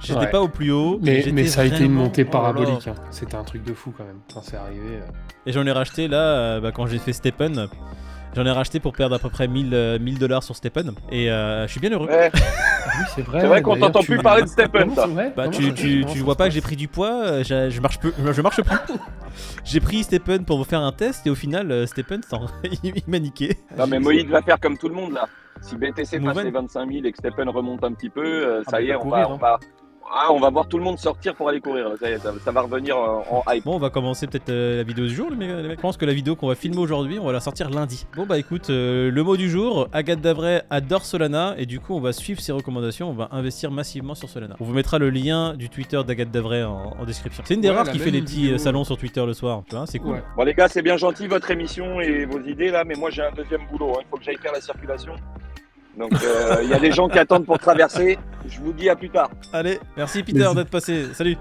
J'étais 0.00 0.20
Ouais. 0.20 0.30
pas 0.30 0.40
au 0.40 0.48
plus 0.48 0.70
haut. 0.70 0.98
Mais, 1.02 1.24
mais 1.32 1.46
ça 1.46 1.62
a 1.62 1.64
été 1.64 1.84
une 1.84 1.92
montée 1.92 2.24
oh 2.26 2.30
parabolique. 2.30 2.86
hein. 2.88 2.94
C'était 3.10 3.34
un 3.36 3.44
truc 3.44 3.62
de 3.64 3.74
fou 3.74 3.92
quand 3.96 4.04
même 4.04 4.20
quand 4.32 4.40
c'est 4.42 4.56
arrivé. 4.56 4.80
euh. 4.96 5.00
Et 5.46 5.52
j'en 5.52 5.66
ai 5.66 5.72
racheté 5.72 6.08
là, 6.08 6.18
euh, 6.18 6.60
bah, 6.60 6.72
quand 6.72 6.86
j'ai 6.86 6.98
fait 6.98 7.12
Steppen. 7.12 7.68
J'en 8.36 8.44
ai 8.44 8.50
racheté 8.50 8.80
pour 8.80 8.92
perdre 8.92 9.14
à 9.16 9.18
peu 9.18 9.30
près 9.30 9.48
1000 9.48 9.70
euh, 9.72 9.98
1000 9.98 10.18
dollars 10.18 10.42
sur 10.42 10.54
Steppen. 10.54 10.92
Et 11.10 11.30
euh, 11.30 11.66
je 11.66 11.72
suis 11.72 11.80
bien 11.80 11.90
heureux. 11.90 12.06
Ouais. 12.06 12.30
Oui, 12.34 13.04
c'est 13.14 13.22
vrai. 13.22 13.40
C'est 13.40 13.46
vrai 13.46 13.62
qu'on 13.62 13.76
t'entend 13.76 14.00
tu- 14.00 14.06
plus 14.12 14.18
parler 14.22 14.42
de 14.42 15.14
ouais, 15.14 15.32
Bah, 15.36 15.48
tu, 15.48 15.72
tu, 15.74 16.04
tu 16.04 16.18
vois 16.20 16.34
pas 16.36 16.48
que 16.48 16.54
j'ai 16.54 16.60
pris 16.60 16.76
du 16.76 16.86
poids, 16.86 17.22
euh, 17.24 17.42
je, 17.44 17.70
je 17.70 17.80
marche 17.80 17.98
peu, 17.98 18.12
je 18.32 18.40
marche 18.42 18.60
plus. 18.62 18.76
j'ai 19.64 19.80
pris 19.80 20.02
Steppen 20.04 20.44
pour 20.44 20.58
vous 20.58 20.64
faire 20.64 20.80
un 20.82 20.92
test 20.92 21.26
et 21.26 21.30
au 21.30 21.34
final, 21.34 21.70
euh, 21.72 21.86
Steppen, 21.86 22.20
s'en- 22.28 22.46
il 22.84 22.92
m'a 23.06 23.18
niqué. 23.18 23.56
Non, 23.76 23.86
mais 23.86 23.98
Moïse 23.98 24.26
va 24.26 24.42
faire 24.42 24.60
comme 24.60 24.76
tout 24.78 24.88
le 24.88 24.94
monde 24.94 25.12
là. 25.14 25.26
Si 25.62 25.74
BTC 25.76 26.20
passe 26.20 26.44
les 26.44 26.50
25 26.50 26.92
000 26.92 27.04
et 27.06 27.12
que 27.12 27.18
Steppen 27.18 27.48
remonte 27.48 27.82
un 27.84 27.92
petit 27.92 28.10
peu, 28.10 28.22
euh, 28.24 28.62
Ah, 28.66 28.70
ça 28.70 28.80
y 28.82 28.90
est, 28.90 28.96
on 28.96 29.08
va, 29.08 29.22
hein. 29.22 29.26
on 29.30 29.36
va, 29.36 29.58
ah, 30.14 30.28
on 30.32 30.38
va 30.38 30.50
voir 30.50 30.66
tout 30.68 30.78
le 30.78 30.84
monde 30.84 30.98
sortir 30.98 31.34
pour 31.34 31.48
aller 31.48 31.60
courir. 31.60 31.88
Ça, 32.00 32.08
y 32.08 32.12
est, 32.12 32.18
ça, 32.18 32.32
ça 32.44 32.50
va 32.52 32.60
revenir 32.62 32.96
en, 32.96 33.24
en 33.30 33.52
hype. 33.52 33.64
Bon, 33.64 33.74
on 33.76 33.78
va 33.78 33.90
commencer 33.90 34.26
peut-être 34.26 34.48
euh, 34.50 34.76
la 34.78 34.82
vidéo 34.82 35.06
du 35.06 35.14
jour, 35.14 35.28
les 35.30 35.36
mecs. 35.36 35.76
Je 35.76 35.80
pense 35.80 35.96
que 35.96 36.04
la 36.04 36.12
vidéo 36.14 36.36
qu'on 36.36 36.48
va 36.48 36.54
filmer 36.54 36.78
aujourd'hui, 36.78 37.18
on 37.18 37.26
va 37.26 37.32
la 37.32 37.40
sortir 37.40 37.70
lundi. 37.70 38.06
Bon, 38.16 38.26
bah 38.26 38.38
écoute, 38.38 38.70
euh, 38.70 39.10
le 39.10 39.22
mot 39.22 39.36
du 39.36 39.50
jour, 39.50 39.88
Agathe 39.92 40.20
Davray 40.20 40.62
adore 40.70 41.04
Solana, 41.04 41.54
et 41.58 41.66
du 41.66 41.80
coup, 41.80 41.94
on 41.94 42.00
va 42.00 42.12
suivre 42.12 42.40
ses 42.40 42.52
recommandations, 42.52 43.10
on 43.10 43.14
va 43.14 43.28
investir 43.32 43.70
massivement 43.70 44.14
sur 44.14 44.28
Solana. 44.28 44.56
On 44.60 44.64
vous 44.64 44.74
mettra 44.74 44.98
le 44.98 45.10
lien 45.10 45.54
du 45.54 45.68
Twitter 45.68 46.00
d'Agathe 46.06 46.30
Davray 46.30 46.62
en, 46.62 46.94
en 46.98 47.04
description. 47.04 47.42
C'est 47.46 47.54
une 47.54 47.60
des 47.60 47.70
Ouais, 47.70 47.76
rares 47.76 47.90
qui 47.90 47.98
fait 47.98 48.10
les 48.10 48.22
petits 48.22 48.36
vidéo, 48.42 48.54
euh, 48.54 48.58
salons 48.58 48.84
sur 48.84 48.96
Twitter 48.96 49.24
le 49.26 49.34
soir, 49.34 49.62
tu 49.68 49.74
vois, 49.76 49.86
c'est 49.86 49.98
cool. 49.98 50.12
Ouais. 50.14 50.22
Bon 50.36 50.44
les 50.44 50.54
gars, 50.54 50.68
c'est 50.68 50.82
bien 50.82 50.96
gentil 50.96 51.26
votre 51.26 51.50
émission 51.50 52.00
et 52.00 52.24
vos 52.26 52.40
idées 52.40 52.70
là, 52.70 52.84
mais 52.84 52.94
moi 52.94 53.10
j'ai 53.10 53.22
un 53.22 53.32
deuxième 53.32 53.66
boulot. 53.70 53.94
hein. 53.96 54.02
Il 54.02 54.08
faut 54.10 54.16
que 54.16 54.24
j'aille 54.24 54.36
faire 54.38 54.52
la 54.52 54.60
circulation. 54.60 55.12
Donc 55.98 56.12
euh, 56.22 56.60
il 56.62 56.68
y 56.68 56.74
a 56.74 56.78
des 56.78 56.92
gens 56.92 57.08
qui 57.08 57.18
attendent 57.18 57.46
pour 57.46 57.58
traverser. 57.58 58.18
Je 58.46 58.60
vous 58.60 58.72
dis 58.72 58.88
à 58.88 58.96
plus 58.96 59.10
tard. 59.10 59.30
Allez, 59.52 59.78
merci 59.96 60.22
Peter 60.22 60.48
d'être 60.54 60.70
passé. 60.70 61.06
Salut. 61.14 61.36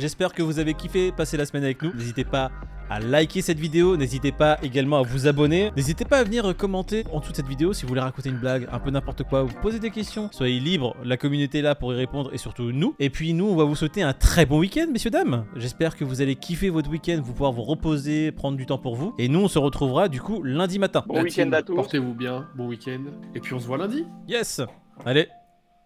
J'espère 0.00 0.32
que 0.32 0.42
vous 0.42 0.58
avez 0.58 0.74
kiffé 0.74 1.12
passer 1.12 1.36
la 1.36 1.44
semaine 1.44 1.64
avec 1.64 1.82
nous. 1.82 1.92
N'hésitez 1.92 2.24
pas 2.24 2.50
à 2.90 3.00
liker 3.00 3.42
cette 3.42 3.58
vidéo, 3.58 3.96
n'hésitez 3.96 4.32
pas 4.32 4.58
également 4.62 4.98
à 4.98 5.02
vous 5.02 5.26
abonner. 5.26 5.70
N'hésitez 5.76 6.04
pas 6.04 6.18
à 6.18 6.24
venir 6.24 6.56
commenter 6.56 7.04
en 7.12 7.20
dessous 7.20 7.32
de 7.32 7.36
cette 7.36 7.48
vidéo 7.48 7.72
si 7.72 7.82
vous 7.82 7.88
voulez 7.88 8.00
raconter 8.00 8.30
une 8.30 8.38
blague, 8.38 8.68
un 8.72 8.78
peu 8.78 8.90
n'importe 8.90 9.22
quoi, 9.24 9.42
vous 9.42 9.54
poser 9.60 9.78
des 9.78 9.90
questions. 9.90 10.28
Soyez 10.32 10.60
libres, 10.60 10.96
la 11.04 11.16
communauté 11.16 11.58
est 11.58 11.62
là 11.62 11.74
pour 11.74 11.92
y 11.92 11.96
répondre 11.96 12.30
et 12.32 12.38
surtout 12.38 12.72
nous. 12.72 12.94
Et 12.98 13.10
puis 13.10 13.34
nous, 13.34 13.46
on 13.46 13.56
va 13.56 13.64
vous 13.64 13.76
souhaiter 13.76 14.02
un 14.02 14.12
très 14.12 14.46
bon 14.46 14.58
week-end, 14.60 14.86
messieurs 14.92 15.10
dames. 15.10 15.44
J'espère 15.56 15.96
que 15.96 16.04
vous 16.04 16.22
allez 16.22 16.36
kiffer 16.36 16.70
votre 16.70 16.90
week-end, 16.90 17.20
vous 17.22 17.32
pouvoir 17.32 17.52
vous 17.52 17.62
reposer, 17.62 18.32
prendre 18.32 18.56
du 18.56 18.66
temps 18.66 18.78
pour 18.78 18.96
vous. 18.96 19.14
Et 19.18 19.28
nous, 19.28 19.40
on 19.40 19.48
se 19.48 19.58
retrouvera 19.58 20.08
du 20.08 20.20
coup 20.20 20.42
lundi 20.42 20.78
matin. 20.78 21.04
Bon 21.06 21.22
week-end 21.22 21.52
à 21.52 21.62
tous. 21.62 21.74
Portez-vous 21.74 22.14
bien, 22.14 22.48
bon 22.56 22.68
week-end. 22.68 23.04
Et 23.34 23.40
puis 23.40 23.54
on 23.54 23.60
se 23.60 23.66
voit 23.66 23.78
lundi. 23.78 24.04
Yes. 24.26 24.60
Allez, 25.04 25.28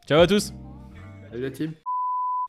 ciao 0.06 0.20
à 0.20 0.26
tous. 0.26 0.52
Salut 1.30 1.42
la 1.42 1.50
team. 1.50 1.72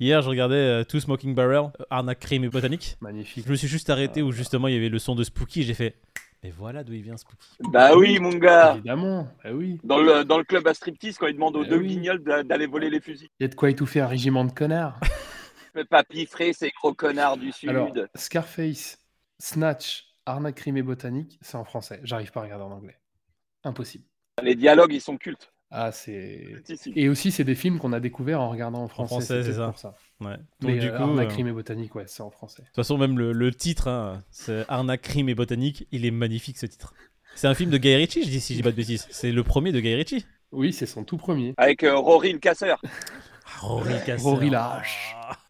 Hier, 0.04 0.22
je 0.22 0.28
regardais 0.28 0.56
euh, 0.58 0.84
Two 0.84 1.00
Smoking 1.00 1.34
Barrel, 1.34 1.72
euh, 1.80 1.86
Arnaque 1.90 2.20
Crime 2.20 2.44
et 2.44 2.50
Botanique. 2.50 2.98
Magnifique. 3.00 3.46
Je 3.46 3.50
me 3.50 3.56
suis 3.56 3.70
juste 3.70 3.90
arrêté 3.90 4.22
où 4.22 4.34
justement 4.34 4.68
il 4.68 4.74
y 4.74 4.78
avait 4.78 4.90
le 4.90 5.00
son 5.00 5.16
de 5.16 5.24
Spooky 5.24 5.62
et 5.62 5.64
j'ai 5.64 5.74
fait 5.74 5.96
Mais 6.44 6.50
voilà 6.50 6.84
d'où 6.84 6.92
il 6.92 7.04
vient 7.04 7.16
Spooky. 7.16 7.48
Bah 7.72 7.96
oui 7.96 8.20
mon 8.20 8.34
gars. 8.34 8.74
Évidemment, 8.74 9.30
bah 9.42 9.52
oui. 9.54 9.80
Dans 9.86 10.00
le, 10.02 10.26
dans 10.26 10.38
le 10.38 10.44
club 10.44 10.68
à 10.68 10.74
striptease, 10.74 11.18
quand 11.18 11.28
ils 11.28 11.36
demandent 11.36 11.56
aux 11.56 11.64
Eh 11.64 11.70
deux 11.70 11.78
oui. 11.78 11.88
guignols 11.88 12.22
d'a- 12.22 12.44
d'aller 12.44 12.68
voler 12.68 12.90
les 12.90 13.00
fusils. 13.00 13.30
Il 13.40 13.44
y 13.44 13.46
a 13.46 13.48
de 13.48 13.56
quoi 13.56 13.70
étouffer 13.70 14.02
un 14.02 14.08
régiment 14.08 14.44
de 14.44 14.52
connards. 14.52 15.00
Papy 15.90 16.26
frais, 16.26 16.52
ces 16.52 16.72
gros 16.72 16.94
connards 16.94 17.38
du 17.38 17.54
sud. 17.54 17.70
Alors, 17.70 17.90
Scarface, 18.16 18.98
Snatch, 19.40 20.04
Arnaque 20.26 20.56
crime 20.56 20.76
et 20.76 20.84
botanique, 20.84 21.40
c'est 21.40 21.56
en 21.56 21.64
français. 21.64 22.02
J'arrive 22.04 22.32
pas 22.34 22.42
à 22.42 22.44
regarder 22.44 22.66
en 22.66 22.72
anglais. 22.72 22.98
Impossible. 23.64 24.04
Les 24.44 24.56
dialogues, 24.56 24.92
ils 24.94 25.00
sont 25.00 25.16
cultes. 25.16 25.54
Ah, 25.76 25.92
c'est. 25.92 26.54
Et 26.96 27.10
aussi, 27.10 27.32
c'est 27.32 27.44
des 27.44 27.56
films 27.56 27.80
qu'on 27.80 27.94
a 27.94 28.00
découverts 28.00 28.40
en 28.40 28.50
regardant 28.50 28.84
en 28.84 28.88
français. 28.88 29.16
français, 29.16 29.44
c'est 29.44 29.54
ça. 29.54 29.68
pour 29.70 29.80
ça. 29.80 29.96
Ouais. 30.22 30.38
Donc 30.62 30.72
Mais 30.72 30.78
du 30.78 30.88
euh, 30.88 30.96
coup, 30.96 31.02
Arnaque 31.04 31.30
crime 31.30 31.48
et 31.48 31.52
botanique, 31.52 31.96
ouais, 31.96 32.04
c'est 32.06 32.22
en 32.22 32.30
français. 32.30 32.62
de 32.62 32.68
toute 32.68 32.76
façon 32.76 32.98
même 33.00 33.18
le, 33.18 33.32
le 33.34 33.52
titre, 33.52 33.88
hein, 33.88 34.22
c'est 34.30 34.66
Arnaque 34.70 35.02
Crime 35.02 35.30
et 35.30 35.36
Botanique, 35.36 35.88
il 35.92 36.06
est 36.06 36.12
magnifique 36.12 36.58
ce 36.60 36.68
titre. 36.68 36.94
C'est 37.36 37.48
un 37.48 37.56
film 37.56 37.72
de 37.72 37.80
Guy 37.80 37.96
Ritchie, 37.96 38.24
je 38.24 38.30
dis 38.30 38.40
si 38.40 38.54
je 38.54 38.60
dis 38.60 38.64
pas 38.64 38.70
de 38.70 38.76
bêtises. 38.76 39.08
C'est 39.10 39.32
le 39.32 39.44
premier 39.44 39.72
de 39.72 39.80
Guy 39.80 39.96
Ritchie. 39.96 40.26
Oui, 40.52 40.72
c'est 40.72 40.86
son 40.86 41.04
tout 41.04 41.18
premier. 41.18 41.56
Avec 41.58 41.84
euh, 41.84 41.98
Rory 41.98 42.34
le 42.34 42.38
casseur 42.40 42.80
Ah, 42.86 43.60
Rory 43.62 43.94
Casseur. 44.06 44.32
Rory. 44.34 44.52
Ah. 44.54 44.82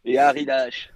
et 0.05 0.17
Harry 0.17 0.45
Dash. 0.45 0.89